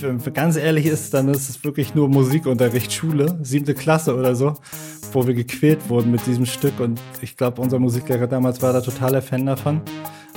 [0.00, 4.54] Wenn ganz ehrlich ist, dann ist es wirklich nur Musikunterricht, Schule, siebte Klasse oder so,
[5.12, 6.80] wo wir gequält wurden mit diesem Stück.
[6.80, 9.80] Und ich glaube, unser Musiklehrer damals war da totaler Fan davon.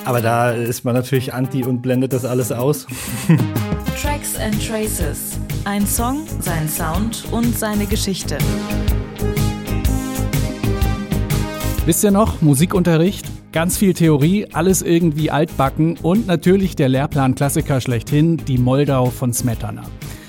[0.04, 2.86] Aber da ist man natürlich anti und blendet das alles aus.
[4.02, 5.38] Tracks and Traces.
[5.64, 8.38] Ein Song, sein Sound und seine Geschichte.
[11.84, 13.41] Wisst ihr noch, Musikunterricht?
[13.52, 19.82] Ganz viel Theorie, alles irgendwie altbacken und natürlich der Lehrplan-Klassiker schlechthin, die Moldau von Smetana.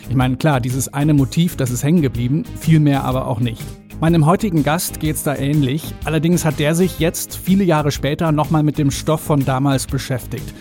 [0.10, 3.64] Ich meine, klar, dieses eine Motiv, das ist hängen geblieben, viel mehr aber auch nicht.
[4.02, 5.96] Meinem heutigen Gast geht's da ähnlich.
[6.04, 10.54] Allerdings hat der sich jetzt, viele Jahre später, nochmal mit dem Stoff von damals beschäftigt.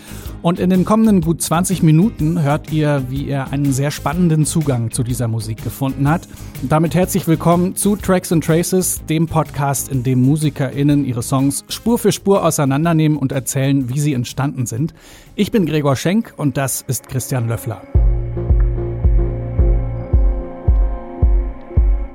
[0.43, 4.91] Und in den kommenden gut 20 Minuten hört ihr, wie er einen sehr spannenden Zugang
[4.91, 6.27] zu dieser Musik gefunden hat.
[6.63, 11.97] Damit herzlich willkommen zu Tracks and Traces, dem Podcast, in dem MusikerInnen ihre Songs Spur
[11.97, 14.93] für Spur auseinandernehmen und erzählen, wie sie entstanden sind.
[15.35, 18.02] Ich bin Gregor Schenk und das ist Christian Löffler.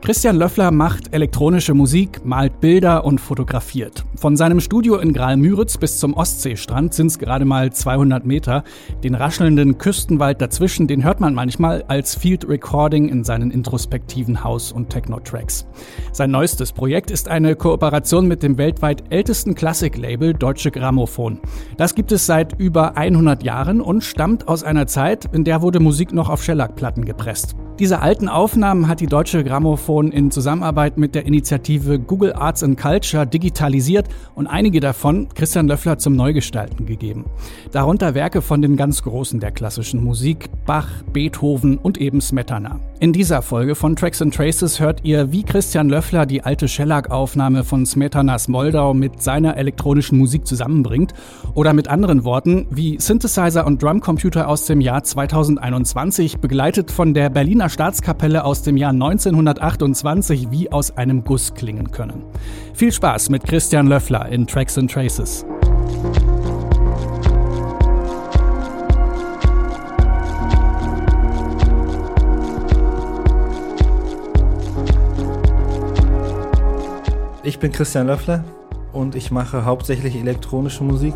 [0.08, 4.06] Christian Löffler macht elektronische Musik, malt Bilder und fotografiert.
[4.16, 8.64] Von seinem Studio in Graal-Müritz bis zum Ostseestrand sind es gerade mal 200 Meter.
[9.04, 14.72] Den raschelnden Küstenwald dazwischen, den hört man manchmal als Field Recording in seinen introspektiven House-
[14.72, 15.66] und Techno-Tracks.
[16.12, 21.38] Sein neuestes Projekt ist eine Kooperation mit dem weltweit ältesten Klassiklabel Deutsche Grammophon.
[21.76, 25.80] Das gibt es seit über 100 Jahren und stammt aus einer Zeit, in der wurde
[25.80, 27.56] Musik noch auf Schellackplatten gepresst.
[27.78, 32.78] Diese alten Aufnahmen hat die Deutsche Grammophon in Zusammenarbeit mit der Initiative Google Arts and
[32.78, 37.24] Culture digitalisiert und einige davon Christian Löffler zum Neugestalten gegeben.
[37.72, 42.78] Darunter Werke von den ganz Großen der klassischen Musik, Bach, Beethoven und eben Smetana.
[43.00, 47.62] In dieser Folge von Tracks and Traces hört ihr, wie Christian Löffler die alte Shellac-Aufnahme
[47.62, 51.14] von Smetanas Moldau mit seiner elektronischen Musik zusammenbringt
[51.54, 57.30] oder mit anderen Worten, wie Synthesizer und Drumcomputer aus dem Jahr 2021 begleitet von der
[57.30, 62.24] Berliner Staatskapelle aus dem Jahr 1928 wie aus einem Guss klingen können.
[62.74, 65.46] Viel Spaß mit Christian Löffler in Tracks and Traces.
[77.48, 78.44] Ich bin Christian Löffler
[78.92, 81.14] und ich mache hauptsächlich elektronische Musik.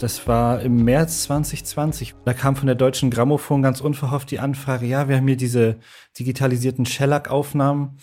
[0.00, 2.16] Das war im März 2020.
[2.24, 5.76] Da kam von der Deutschen Grammophon ganz unverhofft die Anfrage, ja, wir haben hier diese
[6.18, 7.98] digitalisierten Shellac-Aufnahmen.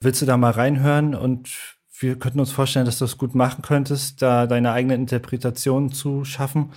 [0.00, 1.14] Willst du da mal reinhören?
[1.14, 1.48] Und
[1.98, 6.26] wir könnten uns vorstellen, dass du es gut machen könntest, da deine eigene Interpretation zu
[6.26, 6.72] schaffen.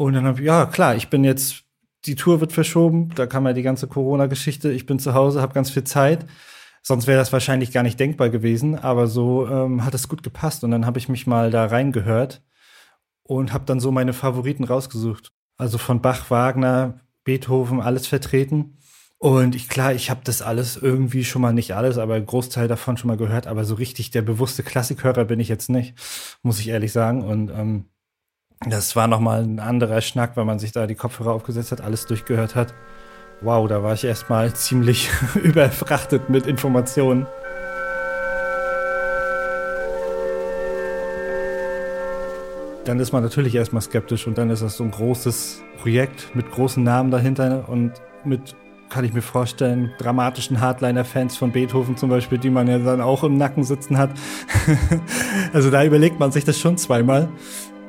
[0.00, 1.64] Und dann habe ich, ja, klar, ich bin jetzt,
[2.06, 5.52] die Tour wird verschoben, da kam ja die ganze Corona-Geschichte, ich bin zu Hause, habe
[5.52, 6.24] ganz viel Zeit.
[6.80, 10.64] Sonst wäre das wahrscheinlich gar nicht denkbar gewesen, aber so ähm, hat es gut gepasst.
[10.64, 12.40] Und dann habe ich mich mal da reingehört
[13.24, 15.32] und habe dann so meine Favoriten rausgesucht.
[15.58, 18.78] Also von Bach, Wagner, Beethoven, alles vertreten.
[19.18, 22.96] Und ich klar, ich habe das alles irgendwie schon mal nicht alles, aber Großteil davon
[22.96, 23.46] schon mal gehört.
[23.46, 25.94] Aber so richtig der bewusste Klassikhörer bin ich jetzt nicht,
[26.42, 27.22] muss ich ehrlich sagen.
[27.22, 27.84] Und ähm,
[28.66, 31.80] das war noch mal ein anderer Schnack, wenn man sich da die Kopfhörer aufgesetzt hat,
[31.80, 32.74] alles durchgehört hat.
[33.40, 35.10] Wow, da war ich erstmal ziemlich
[35.42, 37.26] überfrachtet mit Informationen.
[42.86, 46.50] dann ist man natürlich erstmal skeptisch und dann ist das so ein großes Projekt mit
[46.50, 47.92] großen Namen dahinter und
[48.24, 48.56] mit,
[48.88, 53.22] kann ich mir vorstellen, dramatischen Hardliner-Fans von Beethoven zum Beispiel, die man ja dann auch
[53.22, 54.10] im Nacken sitzen hat.
[55.52, 57.28] also da überlegt man sich das schon zweimal.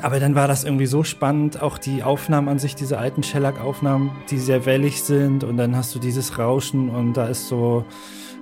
[0.02, 4.12] Aber dann war das irgendwie so spannend, auch die Aufnahmen an sich, diese alten Shellac-Aufnahmen,
[4.32, 7.86] die sehr wellig sind und dann hast du dieses Rauschen und da ist so,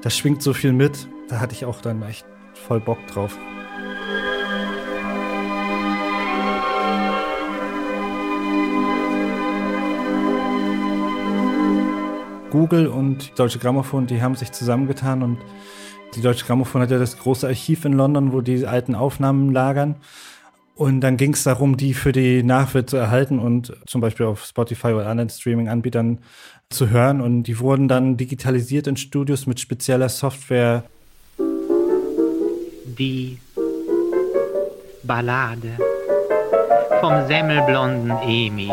[0.01, 1.09] da schwingt so viel mit.
[1.27, 3.37] Da hatte ich auch dann echt voll Bock drauf.
[12.51, 15.37] Google und Deutsche Grammophon, die haben sich zusammengetan und
[16.15, 19.95] die Deutsche Grammophon hat ja das große Archiv in London, wo die alten Aufnahmen lagern.
[20.79, 24.45] Und dann ging es darum, die für die Nachwelt zu erhalten und zum Beispiel auf
[24.45, 26.19] Spotify oder anderen Streaming-Anbietern
[26.69, 27.19] zu hören.
[27.19, 30.85] Und die wurden dann digitalisiert in Studios mit spezieller Software.
[31.37, 33.39] Die
[35.03, 35.77] Ballade
[37.01, 38.69] vom semmelblonden Emil.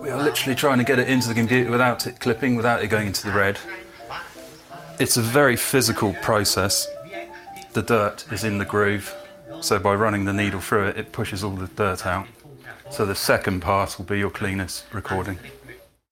[0.00, 2.88] We are literally trying to get it into the computer without it clipping, without it
[2.88, 3.58] going into the red.
[4.98, 6.88] It's a very physical process.
[7.74, 9.14] The dirt is in the groove,
[9.60, 12.26] so by running the needle through it, it pushes all the dirt out.
[12.90, 15.38] So the second part will be your cleanest recording.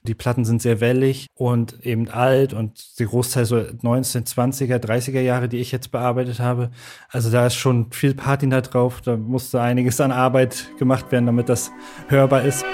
[0.06, 5.48] Die Platten sind sehr wellig und eben alt und der Großteil so 1920er, 30er Jahre,
[5.48, 6.70] die ich jetzt bearbeitet habe.
[7.08, 9.00] Also da ist schon viel Patina drauf.
[9.00, 11.72] Da musste einiges an Arbeit gemacht werden, damit das
[12.08, 12.64] hörbar ist.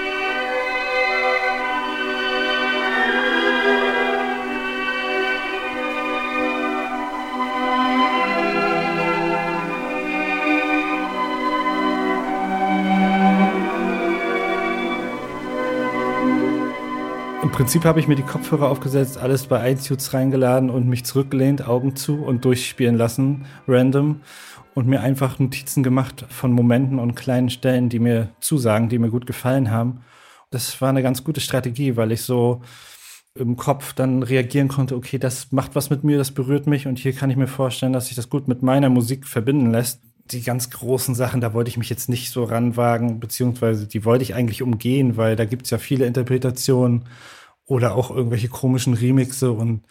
[17.53, 21.95] Prinzip habe ich mir die Kopfhörer aufgesetzt, alles bei iTunes reingeladen und mich zurückgelehnt, Augen
[21.95, 24.21] zu und durchspielen lassen, random.
[24.73, 29.11] Und mir einfach Notizen gemacht von Momenten und kleinen Stellen, die mir zusagen, die mir
[29.11, 30.01] gut gefallen haben.
[30.49, 32.63] Das war eine ganz gute Strategie, weil ich so
[33.35, 36.97] im Kopf dann reagieren konnte, okay, das macht was mit mir, das berührt mich und
[36.97, 40.01] hier kann ich mir vorstellen, dass sich das gut mit meiner Musik verbinden lässt.
[40.31, 44.23] Die ganz großen Sachen, da wollte ich mich jetzt nicht so ranwagen, beziehungsweise die wollte
[44.23, 47.03] ich eigentlich umgehen, weil da gibt es ja viele Interpretationen
[47.65, 49.83] oder auch irgendwelche komischen Remixe und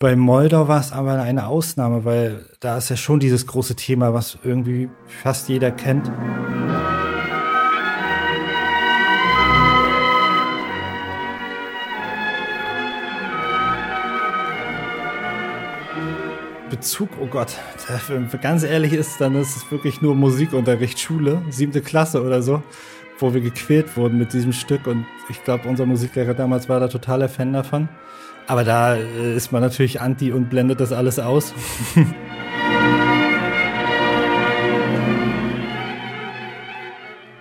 [0.00, 4.14] bei Moldau war es aber eine Ausnahme, weil da ist ja schon dieses große Thema,
[4.14, 4.88] was irgendwie
[5.22, 6.08] fast jeder kennt.
[16.70, 17.56] Bezug, oh Gott,
[18.06, 22.62] wenn ganz ehrlich ist, dann ist es wirklich nur Musikunterricht, Schule, siebte Klasse oder so
[23.18, 24.86] wo wir gequält wurden mit diesem Stück.
[24.86, 27.88] Und ich glaube, unser Musiklehrer damals war da totaler Fan davon.
[28.46, 31.52] Aber da äh, ist man natürlich anti und blendet das alles aus.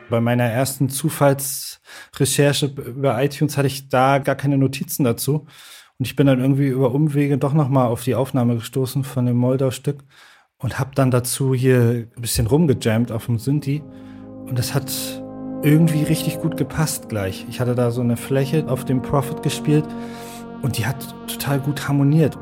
[0.10, 5.48] Bei meiner ersten Zufallsrecherche über iTunes hatte ich da gar keine Notizen dazu.
[6.00, 9.38] Und ich bin dann irgendwie über Umwege doch nochmal auf die Aufnahme gestoßen von dem
[9.38, 10.04] Moldau-Stück
[10.58, 13.84] und habe dann dazu hier ein bisschen rumgejammt auf dem Synthi.
[14.46, 14.92] Und das hat
[15.64, 17.46] irgendwie richtig gut gepasst gleich.
[17.50, 19.86] Ich hatte da so eine Fläche auf dem Prophet gespielt
[20.62, 22.38] und die hat total gut harmoniert.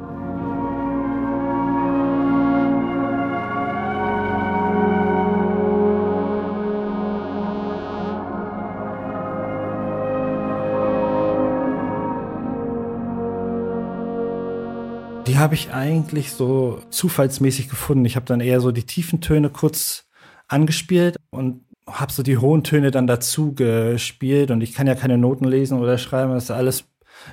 [15.28, 18.06] Die habe ich eigentlich so zufallsmäßig gefunden.
[18.06, 20.06] Ich habe dann eher so die tiefen Töne kurz
[20.48, 25.18] angespielt und habe so die hohen Töne dann dazu gespielt und ich kann ja keine
[25.18, 26.34] Noten lesen oder schreiben.
[26.34, 26.86] Das alles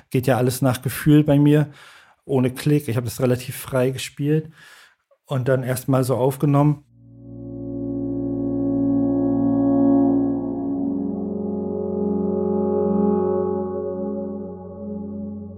[0.09, 1.69] geht ja alles nach Gefühl bei mir,
[2.25, 2.87] ohne Klick.
[2.87, 4.49] Ich habe das relativ frei gespielt
[5.25, 6.83] und dann erstmal so aufgenommen.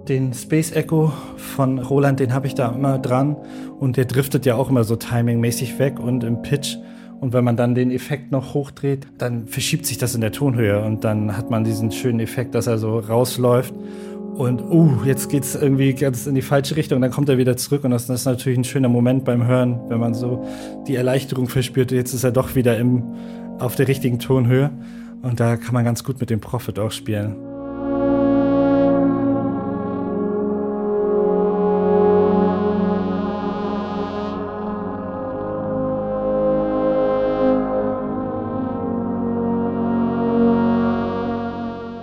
[0.07, 3.35] Den Space Echo von Roland, den habe ich da immer dran
[3.79, 6.77] und der driftet ja auch immer so timingmäßig weg und im Pitch
[7.19, 10.83] und wenn man dann den Effekt noch hochdreht, dann verschiebt sich das in der Tonhöhe
[10.83, 13.73] und dann hat man diesen schönen Effekt, dass er so rausläuft.
[14.35, 17.85] Und uh, jetzt geht's irgendwie ganz in die falsche Richtung, dann kommt er wieder zurück
[17.85, 20.45] und das, ist natürlich ein schöner Moment beim Hören, wenn man so
[20.87, 23.03] die Erleichterung verspürt, jetzt ist er doch wieder im,
[23.59, 24.71] auf der richtigen Tonhöhe
[25.21, 27.44] und da kann man ganz gut mit dem Prophet auch spielen.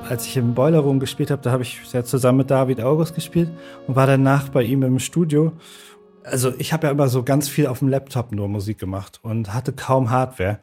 [0.09, 3.15] Als ich im Boiler Room gespielt habe, da habe ich ja zusammen mit David August
[3.15, 3.51] gespielt
[3.87, 5.53] und war danach bei ihm im Studio.
[6.25, 9.53] Also ich habe ja immer so ganz viel auf dem Laptop nur Musik gemacht und
[9.55, 10.61] hatte kaum Hardware.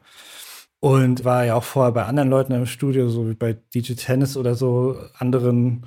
[0.82, 4.38] Und war ja auch vorher bei anderen Leuten im Studio, so wie bei DJ Tennis
[4.38, 5.84] oder so, anderen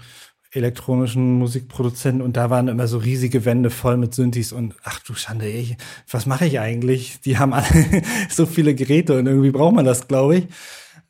[0.51, 5.15] elektronischen Musikproduzenten und da waren immer so riesige Wände voll mit Synthes und ach du
[5.15, 5.77] Schande, ey,
[6.09, 7.19] was mache ich eigentlich?
[7.21, 7.65] Die haben alle
[8.29, 10.47] so viele Geräte und irgendwie braucht man das, glaube ich.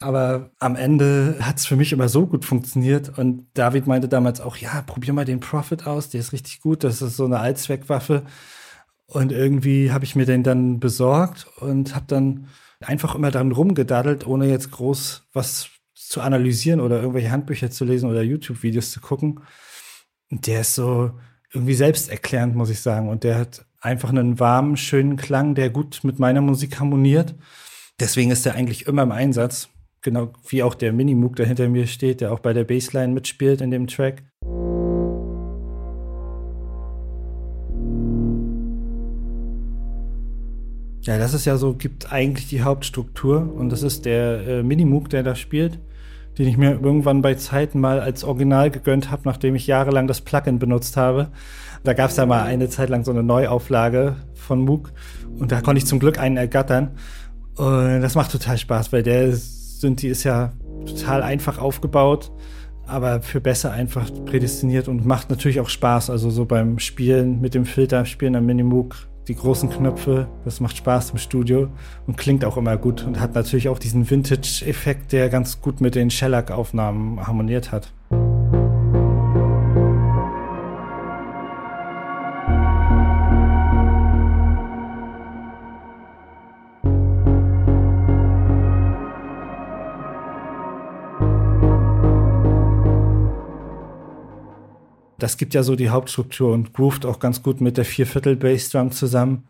[0.03, 3.17] Aber am Ende hat es für mich immer so gut funktioniert.
[3.17, 6.83] Und David meinte damals auch, ja, probier mal den Profit aus, der ist richtig gut.
[6.83, 8.23] Das ist so eine Allzweckwaffe.
[9.05, 12.47] Und irgendwie habe ich mir den dann besorgt und habe dann
[12.79, 18.09] einfach immer dran rumgedaddelt, ohne jetzt groß was zu analysieren oder irgendwelche Handbücher zu lesen
[18.09, 19.39] oder YouTube-Videos zu gucken.
[20.29, 21.11] Und der ist so
[21.53, 23.09] irgendwie selbsterklärend, muss ich sagen.
[23.09, 27.35] Und der hat einfach einen warmen, schönen Klang, der gut mit meiner Musik harmoniert.
[27.99, 29.69] Deswegen ist er eigentlich immer im Einsatz.
[30.03, 33.61] Genau wie auch der Minimoog, der hinter mir steht, der auch bei der Bassline mitspielt
[33.61, 34.23] in dem Track.
[41.03, 45.09] Ja, das ist ja so, gibt eigentlich die Hauptstruktur und das ist der äh, Minimoog,
[45.09, 45.79] der da spielt,
[46.37, 50.19] den ich mir irgendwann bei Zeiten mal als Original gegönnt habe, nachdem ich jahrelang das
[50.19, 51.29] Plugin benutzt habe.
[51.85, 54.91] Da gab es ja mal eine Zeit lang so eine Neuauflage von Moog
[55.39, 56.91] und da konnte ich zum Glück einen ergattern.
[57.55, 60.53] Und das macht total Spaß, weil der ist Synthi ist ja
[60.85, 62.31] total einfach aufgebaut.
[62.85, 66.09] aber für besser einfach prädestiniert und macht natürlich auch Spaß.
[66.09, 68.95] Also so beim Spielen mit dem Filter, Spielen am Minimoog,
[69.27, 71.69] die großen Knöpfe, das macht Spaß im Studio
[72.07, 75.95] und klingt auch immer gut und hat natürlich auch diesen Vintage-Effekt, der ganz gut mit
[75.95, 77.93] den Shellac-Aufnahmen harmoniert hat.
[95.23, 98.91] Das gibt ja so die Hauptstruktur und groovt auch ganz gut mit der Vierviertel Bassdrum
[98.91, 99.43] zusammen.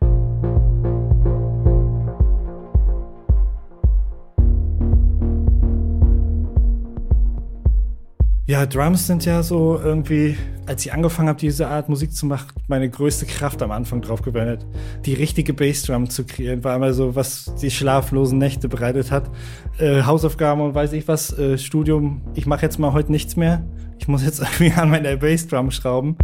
[8.45, 10.37] Ja, Drums sind ja so irgendwie,
[10.67, 14.21] als ich angefangen habe, diese Art Musik zu machen, meine größte Kraft am Anfang drauf
[14.21, 14.67] gewendet.
[15.05, 19.31] Die richtige Bassdrum zu kreieren, war immer so, was die schlaflosen Nächte bereitet hat.
[19.79, 23.65] Äh, Hausaufgaben und weiß ich was, äh, Studium, ich mache jetzt mal heute nichts mehr
[24.03, 26.17] ich muss jetzt irgendwie an meiner Bassdrum schrauben.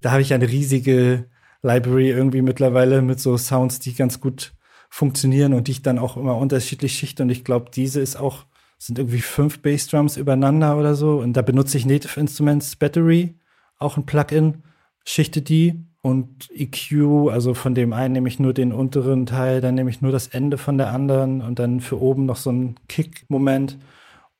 [0.00, 1.26] Da habe ich eine riesige
[1.62, 4.54] Library irgendwie mittlerweile mit so Sounds, die ganz gut
[4.90, 7.22] funktionieren und die ich dann auch immer unterschiedlich schichte.
[7.22, 8.44] Und ich glaube, diese ist auch,
[8.76, 11.20] sind irgendwie fünf Bassdrums übereinander oder so.
[11.20, 13.38] Und da benutze ich Native Instruments Battery,
[13.78, 14.64] auch ein Plugin,
[15.04, 19.74] schichte die und EQ, also von dem einen nehme ich nur den unteren Teil, dann
[19.74, 22.74] nehme ich nur das Ende von der anderen und dann für oben noch so ein
[22.88, 23.78] Kick-Moment.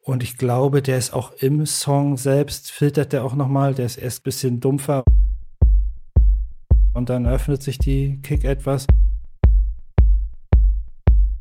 [0.01, 3.97] Und ich glaube, der ist auch im Song selbst, filtert der auch nochmal, der ist
[3.97, 5.05] erst ein bisschen dumpfer.
[6.93, 8.87] Und dann öffnet sich die Kick etwas.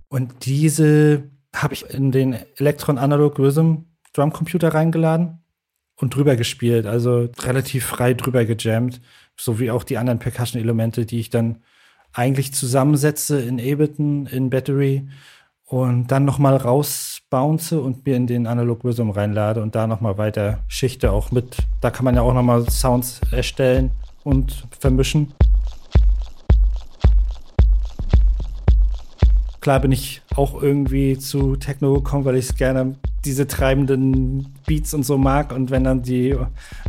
[0.07, 5.43] Und diese habe ich in den Electron Analog Rhythm Drumcomputer reingeladen
[5.97, 9.01] und drüber gespielt, also relativ frei drüber gejammt
[9.37, 11.63] so wie auch die anderen Percussion-Elemente, die ich dann
[12.13, 15.07] eigentlich zusammensetze in Ableton, in Battery
[15.65, 20.59] und dann nochmal rausbounce und mir in den Analog Rhythm reinlade und da nochmal weiter
[20.67, 21.57] schichte auch mit.
[21.81, 23.91] Da kann man ja auch nochmal Sounds erstellen
[24.23, 25.33] und vermischen.
[29.61, 34.93] Klar bin ich auch irgendwie zu Techno gekommen, weil ich es gerne diese treibenden Beats
[34.93, 36.35] und so mag und wenn dann die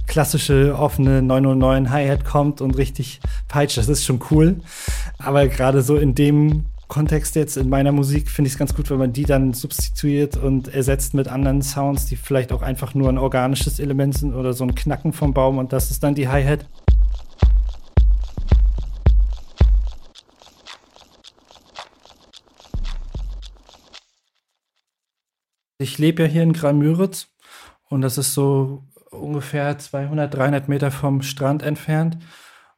[0.06, 4.56] klassische offene 909 Hi-Hat kommt und richtig peitscht, das ist schon cool.
[5.18, 8.90] Aber gerade so in dem Kontext jetzt in meiner Musik finde ich es ganz gut,
[8.90, 13.08] wenn man die dann substituiert und ersetzt mit anderen Sounds, die vielleicht auch einfach nur
[13.08, 16.28] ein organisches Element sind oder so ein Knacken vom Baum und das ist dann die
[16.28, 16.66] Hi-Hat.
[25.78, 27.28] Ich lebe ja hier in Graal-Müritz
[27.88, 32.18] und das ist so ungefähr 200, 300 Meter vom Strand entfernt.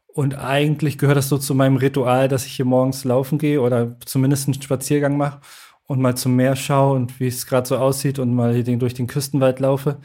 [0.07, 4.01] Und eigentlich gehört das so zu meinem Ritual, dass ich hier morgens laufen gehe oder
[4.01, 5.41] zumindest einen Spaziergang mache
[5.87, 8.95] und mal zum Meer schaue und wie es gerade so aussieht und mal hier durch
[8.95, 9.99] den Küstenwald laufe.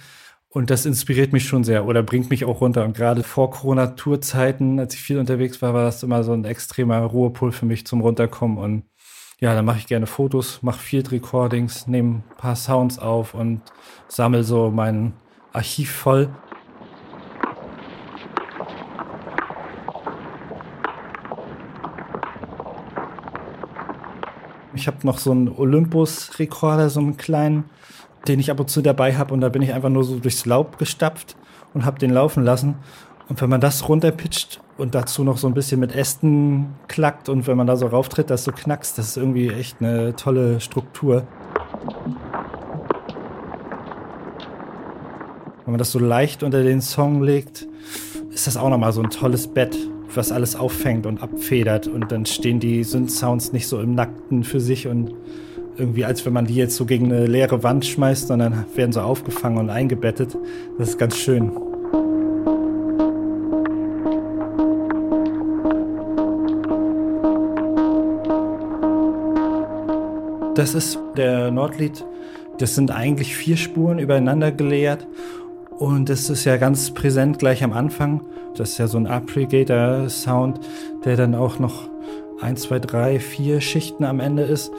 [0.49, 2.83] Und das inspiriert mich schon sehr oder bringt mich auch runter.
[2.83, 6.99] Und gerade vor Corona-Tourzeiten, als ich viel unterwegs war, war das immer so ein extremer
[6.99, 8.57] Ruhepol für mich zum Runterkommen.
[8.57, 8.83] Und
[9.41, 13.61] ja, dann mache ich gerne Fotos, mache Field Recordings, nehme ein paar Sounds auf und
[14.07, 15.13] sammle so mein
[15.51, 16.29] Archiv voll.
[24.75, 27.65] Ich habe noch so einen Olympus-Rekorder, so einen kleinen,
[28.27, 30.45] den ich ab und zu dabei habe und da bin ich einfach nur so durchs
[30.45, 31.35] Laub gestapft
[31.73, 32.75] und habe den laufen lassen.
[33.27, 37.45] Und wenn man das runterpitcht und dazu noch so ein bisschen mit Ästen klackt und
[37.45, 41.27] wenn man da so rauftritt, das so knackst, das ist irgendwie echt eine tolle Struktur.
[45.63, 47.67] Wenn man das so leicht unter den Song legt,
[48.31, 49.77] ist das auch nochmal so ein tolles Bett,
[50.15, 54.59] was alles auffängt und abfedert und dann stehen die Synth-Sounds nicht so im Nackten für
[54.59, 55.13] sich und
[55.77, 59.01] irgendwie als wenn man die jetzt so gegen eine leere Wand schmeißt, sondern werden so
[59.01, 60.35] aufgefangen und eingebettet.
[60.79, 61.70] Das ist ganz schön.
[70.61, 72.05] Das ist der Nordlied.
[72.59, 75.07] Das sind eigentlich vier Spuren übereinander geleert.
[75.79, 78.21] Und das ist ja ganz präsent gleich am Anfang.
[78.55, 80.59] Das ist ja so ein Aggregator-Sound,
[81.03, 81.89] der dann auch noch
[82.41, 84.71] eins, zwei, drei, vier Schichten am Ende ist.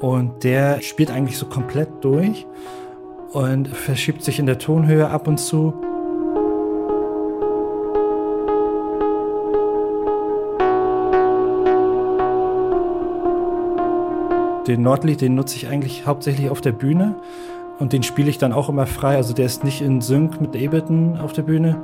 [0.00, 2.46] Und der spielt eigentlich so komplett durch
[3.32, 5.74] und verschiebt sich in der Tonhöhe ab und zu.
[14.66, 17.14] Den Nordlied, den nutze ich eigentlich hauptsächlich auf der Bühne
[17.78, 19.16] und den spiele ich dann auch immer frei.
[19.16, 21.82] Also der ist nicht in Sync mit Ableton auf der Bühne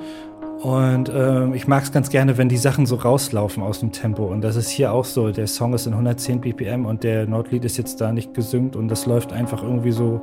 [0.62, 4.26] Und ähm, ich mag es ganz gerne, wenn die Sachen so rauslaufen aus dem Tempo.
[4.26, 5.30] Und das ist hier auch so.
[5.32, 8.86] Der Song ist in 110 BPM und der Nordlied ist jetzt da nicht gesynkt und
[8.86, 10.20] das läuft einfach irgendwie so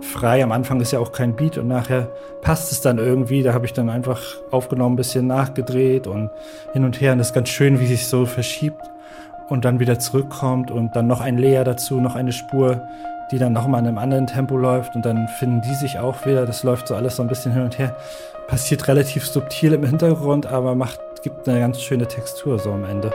[0.00, 0.42] frei.
[0.42, 3.42] Am Anfang ist ja auch kein Beat und nachher passt es dann irgendwie.
[3.42, 6.30] Da habe ich dann einfach aufgenommen, ein bisschen nachgedreht und
[6.72, 7.12] hin und her.
[7.12, 8.91] Und das ist ganz schön, wie sich so verschiebt
[9.52, 12.88] und dann wieder zurückkommt und dann noch ein Layer dazu, noch eine Spur,
[13.30, 16.46] die dann nochmal in einem anderen Tempo läuft und dann finden die sich auch wieder.
[16.46, 17.94] Das läuft so alles so ein bisschen hin und her
[18.48, 23.12] passiert relativ subtil im Hintergrund, aber macht, gibt eine ganz schöne Textur so am Ende.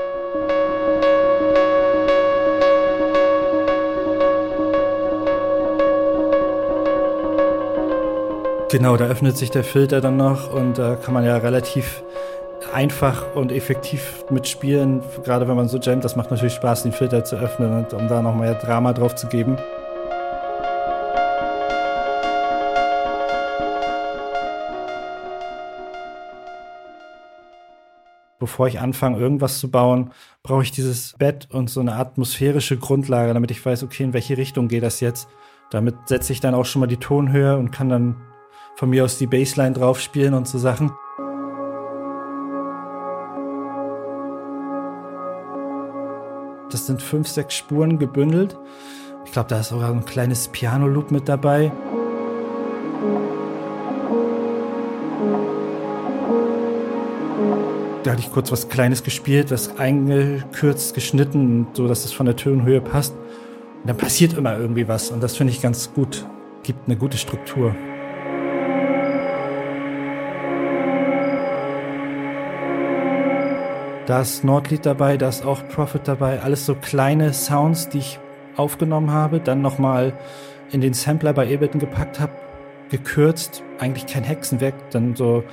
[8.70, 12.04] Genau, da öffnet sich der Filter dann noch und da kann man ja relativ
[12.78, 16.04] einfach und effektiv mitspielen, gerade wenn man so jammt.
[16.04, 19.28] Das macht natürlich Spaß, den Filter zu öffnen und um da nochmal Drama drauf zu
[19.28, 19.58] geben.
[28.40, 33.34] bevor ich anfange, irgendwas zu bauen, brauche ich dieses Bett und so eine atmosphärische Grundlage,
[33.34, 35.28] damit ich weiß, okay, in welche Richtung geht das jetzt.
[35.70, 38.16] Damit setze ich dann auch schon mal die Tonhöhe und kann dann
[38.76, 40.92] von mir aus die Bassline drauf spielen und so Sachen.
[46.72, 48.58] Das sind fünf, sechs Spuren gebündelt.
[49.26, 51.72] Ich glaube, da ist sogar ein kleines Piano-Loop mit dabei.
[58.08, 62.38] da hatte ich kurz was Kleines gespielt, das eingekürzt, geschnitten, so dass es von der
[62.38, 63.14] Tonhöhe passt.
[63.14, 66.26] Und dann passiert immer irgendwie was und das finde ich ganz gut.
[66.64, 67.76] Gibt eine gute Struktur.
[74.08, 78.20] Da ist Nordlied dabei, da ist auch Profit dabei, alles so kleine Sounds, die ich
[78.56, 80.14] aufgenommen habe, dann nochmal
[80.72, 82.32] in den Sampler bei Ableton gepackt habe,
[82.90, 85.44] gekürzt, eigentlich kein Hexenwerk, dann so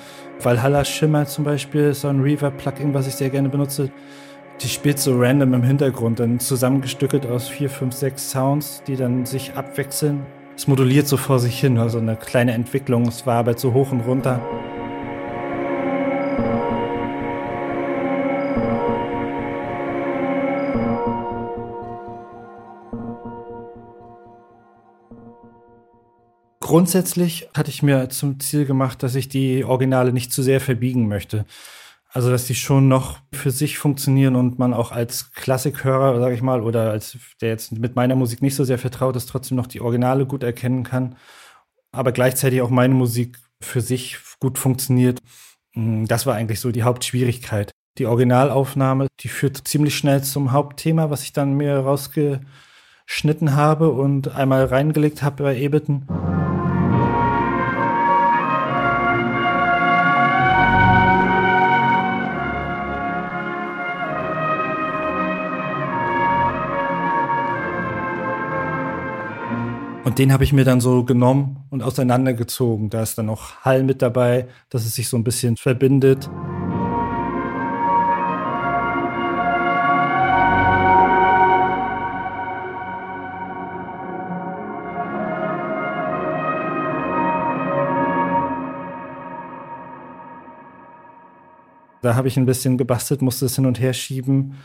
[0.41, 3.91] Valhalla Shimmer zum Beispiel, so ein Reverb-Plugin, was ich sehr gerne benutze.
[4.61, 9.27] Die spielt so random im Hintergrund, dann zusammengestückelt aus vier, fünf, sechs Sounds, die dann
[9.27, 10.25] sich abwechseln.
[10.57, 13.09] Es moduliert so vor sich hin, also eine kleine Entwicklung.
[13.09, 14.41] Es war aber so hoch und runter.
[26.65, 31.09] Grundsätzlich hatte ich mir zum Ziel gemacht, dass ich die Originale nicht zu sehr verbiegen
[31.09, 31.45] möchte.
[32.09, 36.41] Also, dass die schon noch für sich funktionieren und man auch als Klassikhörer, sage ich
[36.41, 39.67] mal, oder als der jetzt mit meiner Musik nicht so sehr vertraut ist, trotzdem noch
[39.67, 41.17] die Originale gut erkennen kann.
[41.93, 45.21] Aber gleichzeitig auch meine Musik für sich gut funktioniert.
[45.75, 47.73] Mm, das war eigentlich so die Hauptschwierigkeit.
[47.99, 54.29] Die Originalaufnahme, die führt ziemlich schnell zum Hauptthema, was ich dann mir rausgeschnitten habe und
[54.29, 56.44] einmal reingelegt habe bei Ableton.
[70.15, 72.89] Und den habe ich mir dann so genommen und auseinandergezogen.
[72.89, 76.31] Da ist dann noch Hall mit dabei, dass es sich so ein bisschen verbindet.
[92.03, 94.59] Da habe ich ein bisschen gebastelt, musste es hin und her schieben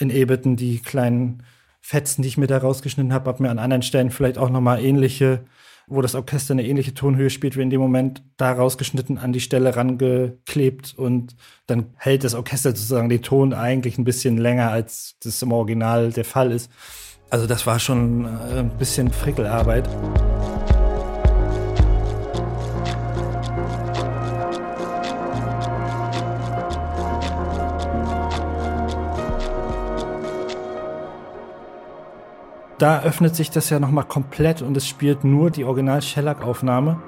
[0.00, 1.44] in Ableton die kleinen
[1.86, 4.84] Fetzen, die ich mir da rausgeschnitten habe, habe mir an anderen Stellen vielleicht auch nochmal
[4.84, 5.44] ähnliche,
[5.86, 9.38] wo das Orchester eine ähnliche Tonhöhe spielt, wie in dem Moment da rausgeschnitten, an die
[9.38, 11.36] Stelle rangeklebt und
[11.68, 16.10] dann hält das Orchester sozusagen den Ton eigentlich ein bisschen länger, als das im Original
[16.10, 16.72] der Fall ist.
[17.30, 19.88] Also das war schon äh, ein bisschen Frickelarbeit.
[32.78, 36.98] Da öffnet sich das ja nochmal komplett und es spielt nur die Original Shellac-Aufnahme.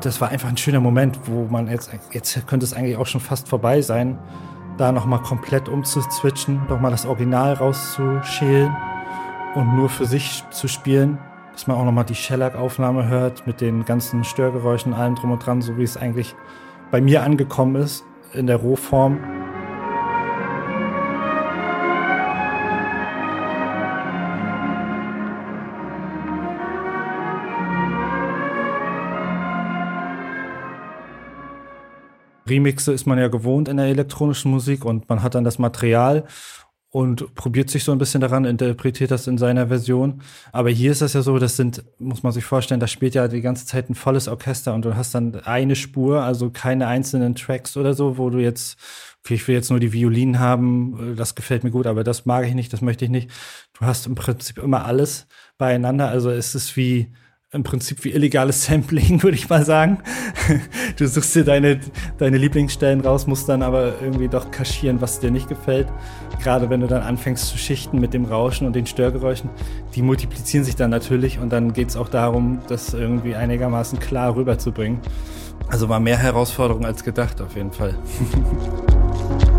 [0.00, 3.20] Das war einfach ein schöner Moment, wo man jetzt, jetzt könnte es eigentlich auch schon
[3.20, 4.18] fast vorbei sein,
[4.78, 8.76] da nochmal komplett umzuzwitschen, nochmal das Original rauszuschälen
[9.54, 11.18] und nur für sich zu spielen,
[11.52, 15.62] dass man auch nochmal die Shellac-Aufnahme hört mit den ganzen Störgeräuschen, allem drum und dran,
[15.62, 16.34] so wie es eigentlich
[16.90, 19.18] bei mir angekommen ist in der Rohform.
[32.48, 36.24] Remixe ist man ja gewohnt in der elektronischen Musik und man hat dann das Material
[36.90, 40.22] und probiert sich so ein bisschen daran, interpretiert das in seiner Version.
[40.52, 43.28] Aber hier ist das ja so, das sind, muss man sich vorstellen, da spielt ja
[43.28, 47.34] die ganze Zeit ein volles Orchester und du hast dann eine Spur, also keine einzelnen
[47.34, 48.78] Tracks oder so, wo du jetzt,
[49.22, 52.46] okay, ich will jetzt nur die Violinen haben, das gefällt mir gut, aber das mag
[52.46, 53.30] ich nicht, das möchte ich nicht.
[53.78, 55.26] Du hast im Prinzip immer alles
[55.58, 57.12] beieinander, also es ist wie,
[57.50, 59.98] im Prinzip wie illegales Sampling, würde ich mal sagen.
[60.96, 61.80] Du suchst dir deine,
[62.18, 65.88] deine Lieblingsstellen raus, musst dann aber irgendwie doch kaschieren, was dir nicht gefällt.
[66.42, 69.48] Gerade wenn du dann anfängst zu schichten mit dem Rauschen und den Störgeräuschen,
[69.94, 74.36] die multiplizieren sich dann natürlich und dann geht es auch darum, das irgendwie einigermaßen klar
[74.36, 75.00] rüberzubringen.
[75.68, 77.96] Also war mehr Herausforderung als gedacht auf jeden Fall.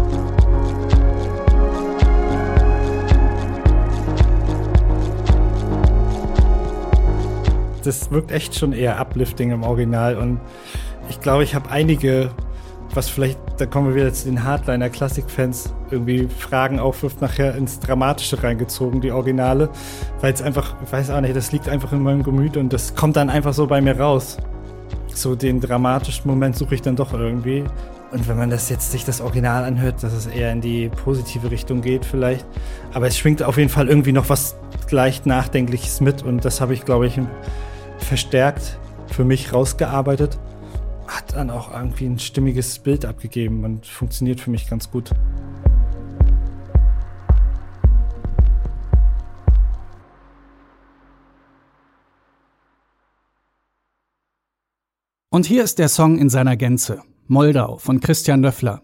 [7.85, 10.39] das wirkt echt schon eher uplifting im Original und
[11.09, 12.31] ich glaube, ich habe einige,
[12.93, 17.79] was vielleicht, da kommen wir wieder zu den Hardliner Klassik-Fans, irgendwie Fragen aufwirft, nachher ins
[17.79, 19.69] Dramatische reingezogen, die Originale,
[20.21, 22.95] weil es einfach, ich weiß auch nicht, das liegt einfach in meinem Gemüt und das
[22.95, 24.37] kommt dann einfach so bei mir raus.
[25.13, 27.63] So den dramatischen Moment suche ich dann doch irgendwie.
[28.11, 31.51] Und wenn man das jetzt sich das Original anhört, dass es eher in die positive
[31.51, 32.45] Richtung geht vielleicht.
[32.93, 34.55] Aber es schwingt auf jeden Fall irgendwie noch was
[34.89, 37.19] leicht Nachdenkliches mit und das habe ich, glaube ich,
[37.99, 40.39] verstärkt für mich rausgearbeitet.
[41.07, 45.11] Hat dann auch irgendwie ein stimmiges Bild abgegeben und funktioniert für mich ganz gut.
[55.31, 57.03] Und hier ist der Song in seiner Gänze.
[57.27, 58.81] Moldau von Christian Löffler.